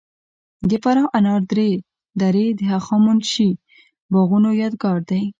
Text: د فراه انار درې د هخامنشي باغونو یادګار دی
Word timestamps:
د 0.69 0.71
فراه 0.83 1.07
انار 1.17 1.41
درې 2.21 2.45
د 2.57 2.61
هخامنشي 2.73 3.49
باغونو 4.13 4.49
یادګار 4.61 4.99
دی 5.09 5.23